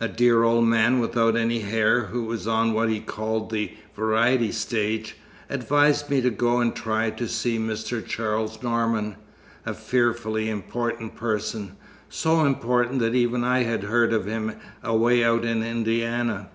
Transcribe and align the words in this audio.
A 0.00 0.08
dear 0.08 0.44
old 0.44 0.64
man 0.64 0.98
without 0.98 1.36
any 1.36 1.58
hair, 1.58 2.04
who 2.06 2.24
was 2.24 2.48
on 2.48 2.72
what 2.72 2.88
he 2.88 3.00
called 3.00 3.50
the 3.50 3.72
'Variety 3.94 4.50
Stage,' 4.50 5.14
advised 5.50 6.08
me 6.08 6.22
to 6.22 6.30
go 6.30 6.60
and 6.60 6.74
try 6.74 7.10
to 7.10 7.28
see 7.28 7.58
Mr. 7.58 8.02
Charles 8.02 8.62
Norman, 8.62 9.16
a 9.66 9.74
fearfully 9.74 10.48
important 10.48 11.16
person 11.16 11.76
so 12.08 12.46
important 12.46 12.98
that 13.00 13.14
even 13.14 13.44
I 13.44 13.64
had 13.64 13.82
heard 13.82 14.14
of 14.14 14.24
him, 14.24 14.54
away 14.82 15.22
out 15.22 15.44
in 15.44 15.62
Indiana. 15.62 16.48